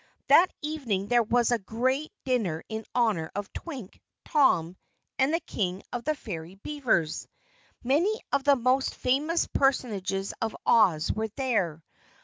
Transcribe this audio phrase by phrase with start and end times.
[0.29, 4.75] That evening there was a great dinner in honor of Twink, Tom,
[5.19, 7.27] and the King of the Fairy Beavers.
[7.83, 11.83] Many of the most famous personages of Oz were there.